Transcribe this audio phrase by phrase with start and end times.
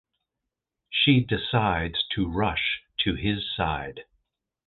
[0.89, 4.05] She decides to rush to his side.